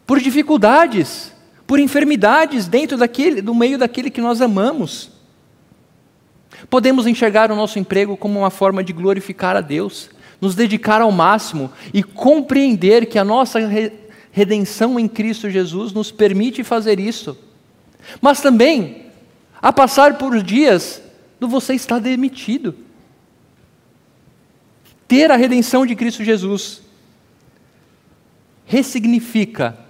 [0.06, 1.34] por dificuldades,
[1.70, 5.12] por enfermidades dentro daquele, do meio daquele que nós amamos.
[6.68, 10.10] Podemos enxergar o nosso emprego como uma forma de glorificar a Deus,
[10.42, 13.60] nos dedicar ao máximo e compreender que a nossa
[14.32, 17.38] redenção em Cristo Jesus nos permite fazer isso.
[18.20, 19.06] Mas também
[19.62, 21.04] a passar por dias
[21.40, 22.74] do você estar demitido.
[25.08, 26.82] Ter a redenção de Cristo Jesus
[28.66, 29.88] ressignifica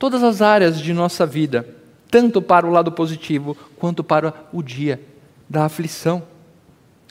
[0.00, 1.68] todas as áreas de nossa vida,
[2.10, 4.98] tanto para o lado positivo quanto para o dia
[5.46, 6.22] da aflição.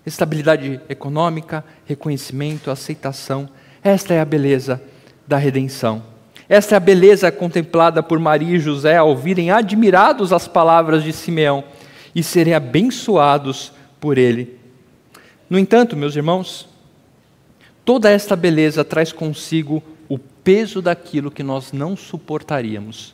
[0.03, 3.47] Estabilidade econômica, reconhecimento, aceitação.
[3.83, 4.81] Esta é a beleza
[5.27, 6.01] da redenção.
[6.49, 11.13] Esta é a beleza contemplada por Maria e José ao ouvirem admirados as palavras de
[11.13, 11.63] Simeão
[12.15, 14.57] e serem abençoados por ele.
[15.47, 16.67] No entanto, meus irmãos,
[17.85, 19.83] toda esta beleza traz consigo
[20.43, 23.13] peso daquilo que nós não suportaríamos.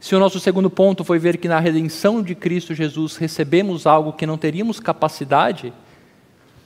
[0.00, 4.12] Se o nosso segundo ponto foi ver que na redenção de Cristo Jesus recebemos algo
[4.12, 5.72] que não teríamos capacidade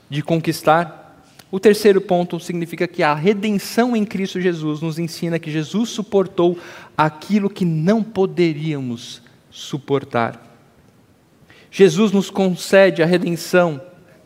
[0.09, 5.51] de conquistar, o terceiro ponto significa que a redenção em Cristo Jesus nos ensina que
[5.51, 6.59] Jesus suportou
[6.97, 10.43] aquilo que não poderíamos suportar.
[11.71, 13.81] Jesus nos concede a redenção,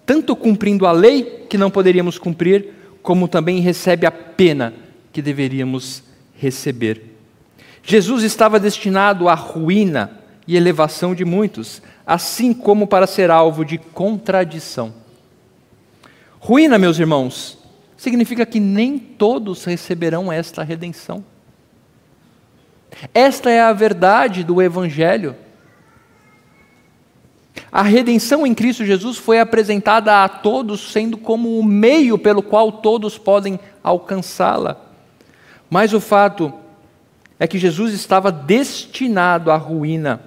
[0.07, 2.69] tanto cumprindo a lei que não poderíamos cumprir,
[3.03, 4.73] como também recebe a pena
[5.13, 6.03] que deveríamos
[6.35, 7.17] receber.
[7.83, 13.79] Jesus estava destinado à ruína e elevação de muitos, assim como para ser alvo de
[13.79, 14.93] contradição.
[16.39, 17.59] Ruína, meus irmãos,
[17.97, 21.25] significa que nem todos receberão esta redenção.
[23.15, 25.37] Esta é a verdade do Evangelho.
[27.71, 32.73] A redenção em Cristo Jesus foi apresentada a todos, sendo como o meio pelo qual
[32.73, 34.90] todos podem alcançá-la.
[35.71, 36.53] Mas o fato
[37.39, 40.21] é que Jesus estava destinado à ruína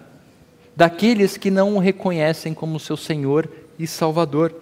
[0.76, 4.56] daqueles que não o reconhecem como seu Senhor e Salvador.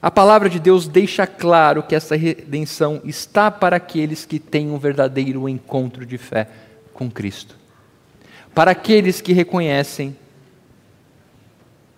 [0.00, 4.78] A palavra de Deus deixa claro que essa redenção está para aqueles que têm um
[4.78, 6.48] verdadeiro encontro de fé
[6.92, 7.56] com Cristo.
[8.54, 10.16] Para aqueles que reconhecem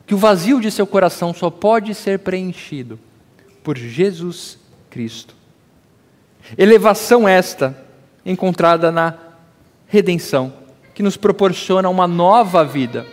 [0.06, 2.98] que o vazio de seu coração só pode ser preenchido
[3.62, 4.58] por Jesus
[4.90, 5.34] Cristo.
[6.56, 7.76] Elevação esta
[8.24, 9.14] encontrada na
[9.86, 10.52] redenção,
[10.94, 13.06] que nos proporciona uma nova vida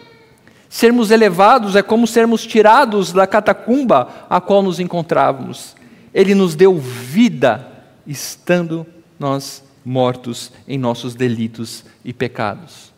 [0.71, 5.75] Sermos elevados é como sermos tirados da catacumba a qual nos encontrávamos.
[6.13, 7.67] Ele nos deu vida,
[8.07, 8.87] estando
[9.19, 12.93] nós mortos em nossos delitos e pecados.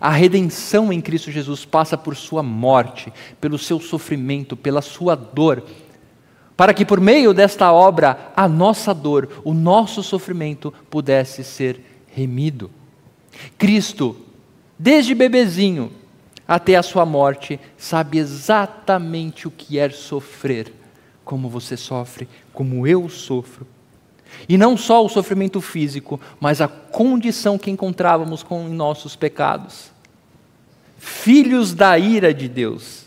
[0.00, 5.62] A redenção em Cristo Jesus passa por sua morte, pelo seu sofrimento, pela sua dor,
[6.56, 12.70] para que por meio desta obra a nossa dor, o nosso sofrimento pudesse ser remido.
[13.56, 14.16] Cristo,
[14.78, 15.92] desde bebezinho,
[16.46, 20.72] até a sua morte, sabe exatamente o que é sofrer,
[21.24, 23.66] como você sofre, como eu sofro.
[24.48, 29.90] E não só o sofrimento físico, mas a condição que encontrávamos com nossos pecados.
[30.98, 33.06] Filhos da ira de Deus,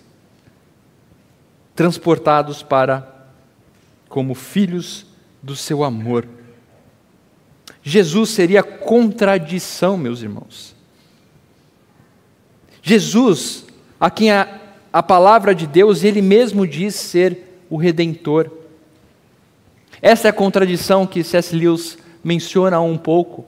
[1.75, 3.14] transportados para
[4.15, 5.06] como filhos
[5.43, 6.25] do seu amor.
[7.84, 10.73] Jesus seria contradição, meus irmãos.
[12.82, 13.65] Jesus,
[13.99, 14.47] a quem a,
[14.93, 18.49] a palavra de Deus, ele mesmo diz ser o redentor.
[20.01, 21.53] Essa é a contradição que C.S.
[21.53, 23.43] Lewis menciona um pouco.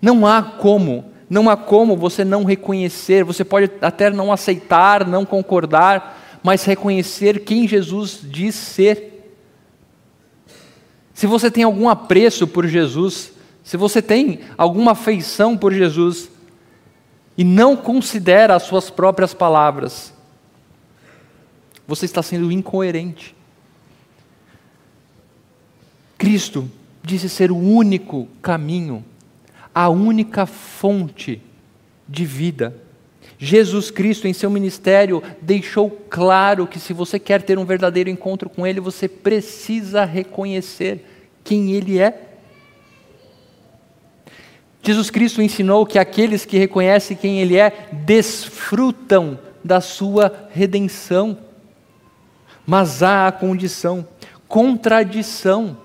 [0.00, 5.26] Não há como, não há como você não reconhecer, você pode até não aceitar, não
[5.26, 9.17] concordar, mas reconhecer quem Jesus diz ser.
[11.18, 13.32] Se você tem algum apreço por Jesus,
[13.64, 16.30] se você tem alguma afeição por Jesus,
[17.36, 20.14] e não considera as suas próprias palavras,
[21.88, 23.34] você está sendo incoerente.
[26.16, 26.70] Cristo
[27.02, 29.04] disse ser o único caminho,
[29.74, 31.42] a única fonte
[32.08, 32.80] de vida.
[33.38, 38.48] Jesus Cristo, em seu ministério, deixou claro que se você quer ter um verdadeiro encontro
[38.48, 41.04] com Ele, você precisa reconhecer
[41.44, 42.28] quem Ele é.
[44.82, 51.38] Jesus Cristo ensinou que aqueles que reconhecem quem Ele é desfrutam da sua redenção.
[52.66, 54.06] Mas há a condição,
[54.46, 55.76] contradição.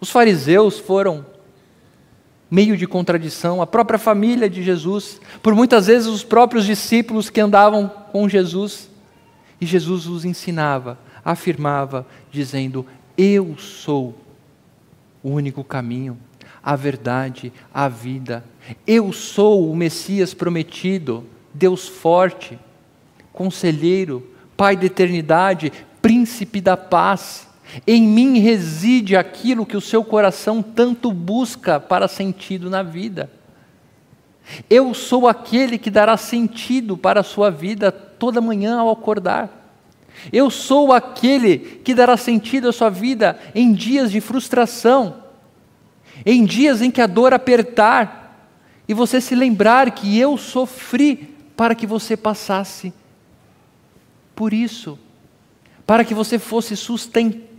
[0.00, 1.26] Os fariseus foram
[2.50, 7.40] meio de contradição, a própria família de Jesus, por muitas vezes os próprios discípulos que
[7.40, 8.90] andavam com Jesus.
[9.60, 12.84] E Jesus os ensinava, afirmava, dizendo:
[13.16, 14.18] Eu sou
[15.22, 16.18] o único caminho,
[16.62, 18.44] a verdade, a vida.
[18.86, 21.24] Eu sou o Messias prometido,
[21.54, 22.58] Deus forte,
[23.32, 24.26] conselheiro,
[24.60, 25.72] Pai da eternidade,
[26.02, 27.48] príncipe da paz.
[27.86, 33.30] Em mim reside aquilo que o seu coração tanto busca para sentido na vida.
[34.68, 39.56] Eu sou aquele que dará sentido para a sua vida toda manhã ao acordar.
[40.32, 45.22] Eu sou aquele que dará sentido à sua vida em dias de frustração,
[46.26, 48.18] em dias em que a dor apertar,
[48.88, 52.92] e você se lembrar que eu sofri para que você passasse
[54.34, 54.98] por isso,
[55.86, 57.49] para que você fosse sustentado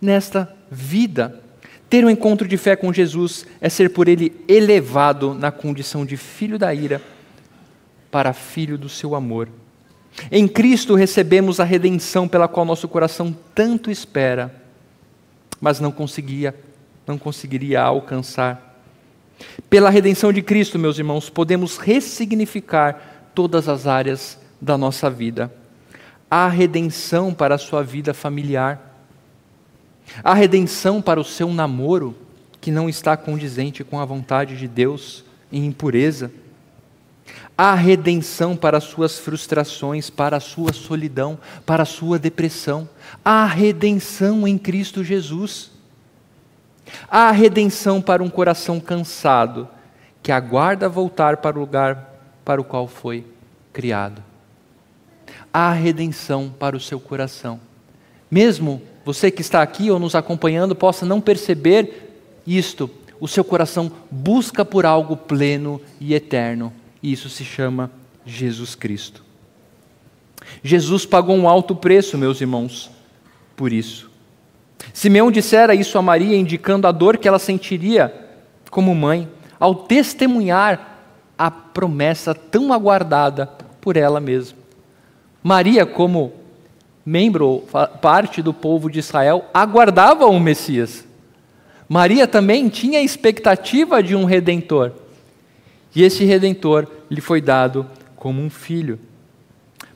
[0.00, 1.42] nesta vida.
[1.90, 6.16] Ter um encontro de fé com Jesus é ser por Ele elevado na condição de
[6.16, 7.00] filho da ira
[8.10, 9.48] para filho do seu amor.
[10.30, 14.54] Em Cristo recebemos a redenção pela qual nosso coração tanto espera,
[15.60, 16.54] mas não conseguia,
[17.06, 18.82] não conseguiria alcançar.
[19.70, 25.52] Pela redenção de Cristo, meus irmãos, podemos ressignificar todas as áreas da nossa vida.
[26.30, 28.88] Há redenção para a sua vida familiar
[30.22, 32.16] a redenção para o seu namoro,
[32.60, 36.30] que não está condizente com a vontade de Deus em impureza.
[37.56, 42.88] A redenção para as suas frustrações, para a sua solidão, para a sua depressão.
[43.24, 45.70] A redenção em Cristo Jesus.
[47.10, 49.68] A redenção para um coração cansado,
[50.22, 52.14] que aguarda voltar para o lugar
[52.44, 53.26] para o qual foi
[53.72, 54.22] criado.
[55.52, 57.60] A redenção para o seu coração.
[58.30, 62.12] Mesmo você que está aqui ou nos acompanhando possa não perceber
[62.46, 62.90] isto.
[63.20, 66.72] O seu coração busca por algo pleno e eterno,
[67.02, 67.90] e isso se chama
[68.24, 69.24] Jesus Cristo.
[70.62, 72.90] Jesus pagou um alto preço, meus irmãos,
[73.56, 74.10] por isso.
[74.92, 78.14] Simeão dissera isso a Maria, indicando a dor que ela sentiria
[78.70, 79.28] como mãe,
[79.58, 81.02] ao testemunhar
[81.36, 83.46] a promessa tão aguardada
[83.80, 84.57] por ela mesma.
[85.42, 86.32] Maria, como
[87.04, 87.64] membro,
[88.02, 91.06] parte do povo de Israel, aguardava o Messias.
[91.88, 94.92] Maria também tinha expectativa de um redentor.
[95.94, 98.98] E esse redentor lhe foi dado como um filho.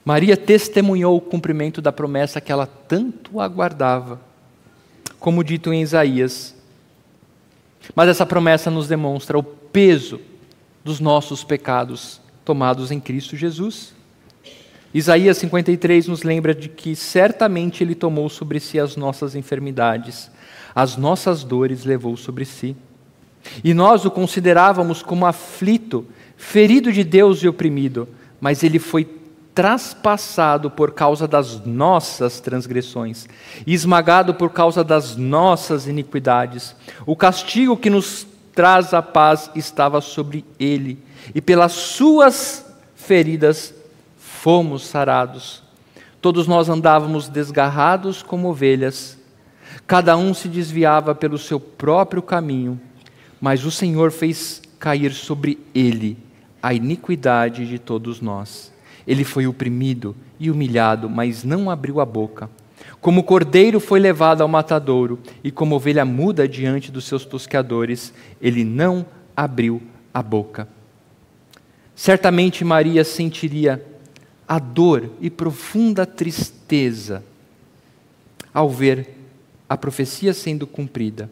[0.05, 4.21] Maria testemunhou o cumprimento da promessa que ela tanto aguardava,
[5.21, 6.55] como dito em Isaías.
[7.95, 10.21] Mas essa promessa nos demonstra o peso
[10.83, 13.95] dos nossos pecados tomados em Cristo Jesus.
[14.95, 20.31] Isaías 53 nos lembra de que certamente Ele tomou sobre si as nossas enfermidades,
[20.75, 22.77] as nossas dores levou sobre si.
[23.65, 28.07] E nós o considerávamos como aflito, ferido de Deus e oprimido,
[28.41, 29.09] mas Ele foi
[29.55, 33.27] traspassado por causa das nossas transgressões,
[33.67, 36.75] esmagado por causa das nossas iniquidades.
[37.07, 40.99] O castigo que nos traz a paz estava sobre Ele,
[41.35, 43.75] e pelas Suas feridas
[44.43, 45.63] fomos sarados.
[46.21, 49.17] Todos nós andávamos desgarrados como ovelhas,
[49.87, 52.81] cada um se desviava pelo seu próprio caminho,
[53.41, 56.19] mas o Senhor fez cair sobre ele
[56.61, 58.73] a iniquidade de todos nós.
[59.07, 62.51] Ele foi oprimido e humilhado, mas não abriu a boca.
[63.01, 68.65] Como cordeiro foi levado ao matadouro, e como ovelha muda diante dos seus tosqueadores, ele
[68.65, 69.81] não abriu
[70.13, 70.67] a boca.
[71.95, 73.92] Certamente Maria sentiria
[74.53, 77.25] a dor e profunda tristeza
[78.53, 79.09] ao ver
[79.67, 81.31] a profecia sendo cumprida.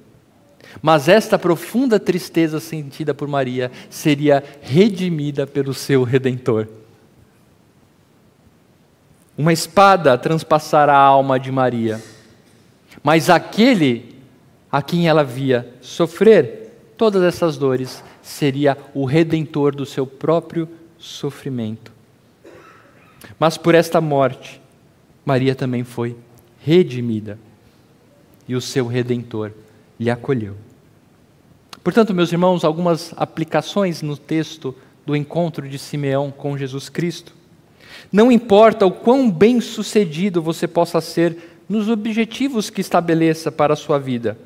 [0.81, 6.67] Mas esta profunda tristeza sentida por Maria seria redimida pelo seu redentor.
[9.37, 12.03] Uma espada transpassará a alma de Maria,
[13.03, 14.17] mas aquele
[14.73, 20.67] a quem ela via sofrer todas essas dores seria o redentor do seu próprio
[20.97, 22.00] sofrimento.
[23.41, 24.61] Mas por esta morte,
[25.25, 26.15] Maria também foi
[26.63, 27.39] redimida
[28.47, 29.53] e o seu redentor
[29.99, 30.55] lhe acolheu.
[31.83, 34.77] Portanto, meus irmãos, algumas aplicações no texto
[35.07, 37.35] do encontro de Simeão com Jesus Cristo.
[38.13, 43.77] Não importa o quão bem sucedido você possa ser nos objetivos que estabeleça para a
[43.77, 44.37] sua vida.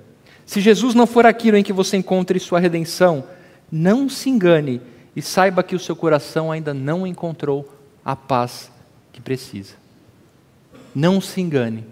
[0.47, 3.24] Se Jesus não for aquilo em que você encontre sua redenção,
[3.72, 4.80] não se engane
[5.16, 7.68] e saiba que o seu coração ainda não encontrou
[8.05, 8.70] a paz
[9.14, 9.74] que precisa.
[10.94, 11.84] Não se engane.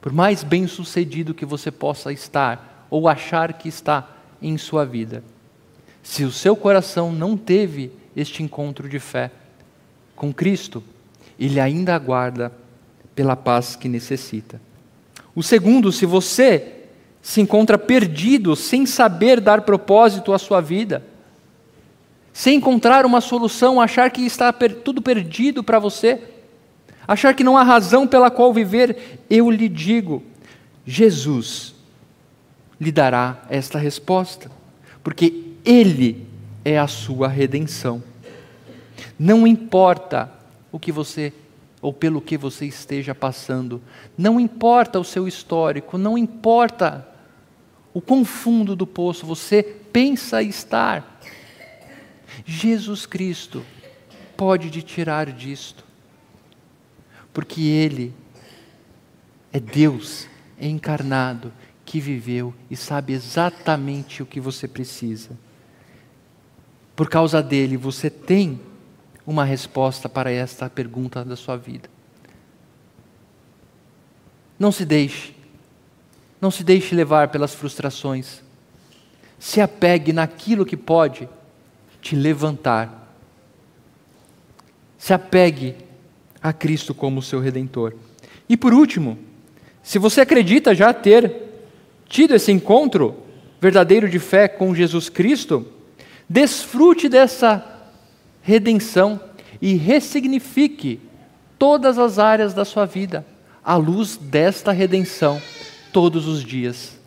[0.00, 4.08] Por mais bem-sucedido que você possa estar ou achar que está
[4.40, 5.24] em sua vida,
[6.02, 9.30] se o seu coração não teve este encontro de fé
[10.14, 10.82] com Cristo,
[11.38, 12.52] ele ainda aguarda
[13.14, 14.60] pela paz que necessita.
[15.34, 16.80] O segundo, se você
[17.22, 21.02] se encontra perdido, sem saber dar propósito à sua vida,
[22.32, 26.20] sem encontrar uma solução, achar que está tudo perdido para você,
[27.06, 30.22] achar que não há razão pela qual viver, eu lhe digo:
[30.84, 31.74] Jesus
[32.80, 34.50] lhe dará esta resposta,
[35.02, 36.26] porque Ele
[36.64, 38.02] é a sua redenção.
[39.18, 40.30] Não importa
[40.70, 41.32] o que você
[41.82, 43.82] ou pelo que você esteja passando,
[44.16, 47.06] não importa o seu histórico, não importa
[47.92, 51.20] o quão fundo do poço você pensa estar.
[52.46, 53.64] Jesus Cristo
[54.36, 55.84] pode te tirar disto,
[57.32, 58.14] porque Ele
[59.52, 60.28] é Deus
[60.60, 61.52] encarnado
[61.84, 65.30] que viveu e sabe exatamente o que você precisa.
[66.94, 68.60] Por causa dele, você tem
[69.26, 71.88] uma resposta para esta pergunta da sua vida.
[74.58, 75.42] Não se deixe
[76.42, 78.42] não se deixe levar pelas frustrações.
[79.38, 81.28] Se apegue naquilo que pode
[82.00, 83.14] te levantar.
[84.98, 85.76] Se apegue
[86.42, 87.94] a Cristo como seu redentor.
[88.48, 89.18] E por último,
[89.82, 91.32] se você acredita já ter
[92.08, 93.16] tido esse encontro
[93.60, 95.66] verdadeiro de fé com Jesus Cristo,
[96.28, 97.64] desfrute dessa
[98.42, 99.20] redenção
[99.60, 101.00] e ressignifique
[101.58, 103.24] todas as áreas da sua vida
[103.64, 105.40] à luz desta redenção
[105.92, 106.98] todos os dias.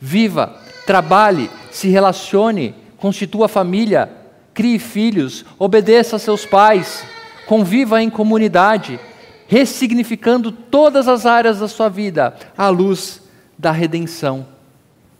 [0.00, 4.10] Viva, trabalhe, se relacione, constitua família,
[4.54, 7.04] crie filhos, obedeça a seus pais,
[7.46, 9.00] conviva em comunidade,
[9.46, 13.22] ressignificando todas as áreas da sua vida à luz
[13.56, 14.46] da redenção,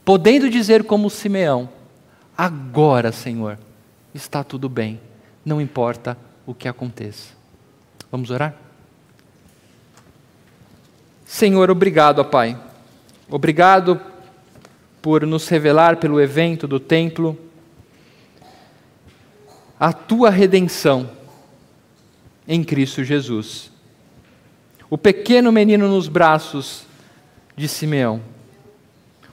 [0.05, 1.69] podendo dizer como Simeão:
[2.37, 3.57] Agora, Senhor,
[4.13, 4.99] está tudo bem,
[5.43, 7.29] não importa o que aconteça.
[8.11, 8.53] Vamos orar?
[11.25, 12.57] Senhor, obrigado, Pai
[13.29, 13.99] Obrigado
[15.01, 17.37] por nos revelar pelo evento do templo
[19.77, 21.09] a tua redenção
[22.47, 23.71] em Cristo Jesus.
[24.89, 26.83] O pequeno menino nos braços
[27.55, 28.21] de Simeão,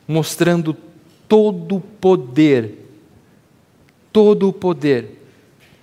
[0.09, 0.77] mostrando
[1.29, 2.89] todo o poder,
[4.13, 5.23] todo o poder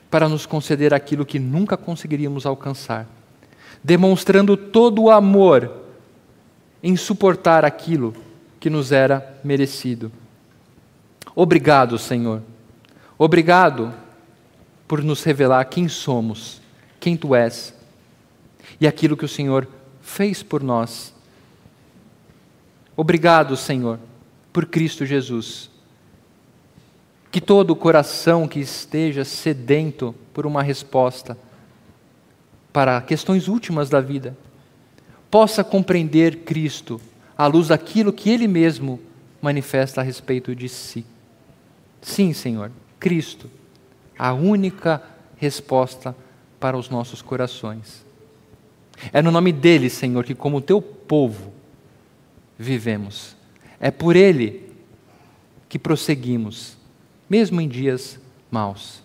[0.10, 3.08] para nos conceder aquilo que nunca conseguiríamos alcançar,
[3.84, 5.72] demonstrando todo o amor
[6.84, 8.14] em suportar aquilo
[8.60, 10.12] que nos era merecido.
[11.36, 12.42] Obrigado, Senhor.
[13.18, 13.94] Obrigado
[14.88, 16.61] por nos revelar quem somos,
[17.02, 17.74] quem tu és
[18.80, 19.68] e aquilo que o Senhor
[20.02, 21.14] fez por nós.
[22.96, 24.00] Obrigado, Senhor,
[24.54, 25.70] por Cristo Jesus.
[27.30, 31.38] Que todo o coração que esteja sedento por uma resposta
[32.72, 34.38] para questões últimas da vida,
[35.30, 37.02] possa compreender Cristo
[37.38, 39.00] à luz daquilo que Ele mesmo
[39.42, 41.06] manifesta a respeito de si.
[42.02, 43.50] Sim, Senhor, Cristo,
[44.18, 45.02] a única
[45.38, 46.16] resposta
[46.62, 48.06] para os nossos corações.
[49.12, 51.52] É no nome dele, Senhor, que, como teu povo,
[52.58, 53.36] vivemos.
[53.80, 54.72] É por ele
[55.68, 56.78] que prosseguimos,
[57.30, 58.18] mesmo em dias
[58.50, 59.04] maus.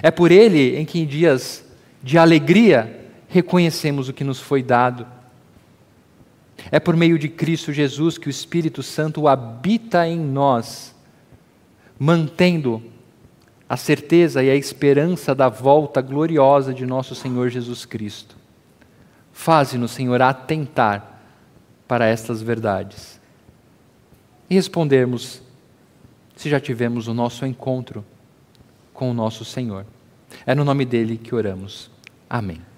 [0.00, 1.64] É por ele em que, em dias
[2.00, 5.04] de alegria, reconhecemos o que nos foi dado
[6.70, 10.94] é por meio de Cristo Jesus que o Espírito Santo habita em nós,
[11.98, 12.82] mantendo
[13.70, 18.34] a certeza e a esperança da volta gloriosa de nosso Senhor Jesus Cristo.
[19.32, 21.22] Faze-nos, Senhor, atentar
[21.86, 23.20] para estas verdades
[24.50, 25.40] e respondermos
[26.34, 28.04] se já tivemos o nosso encontro
[28.92, 29.86] com o nosso Senhor.
[30.44, 31.92] É no nome dele que oramos.
[32.28, 32.69] Amém.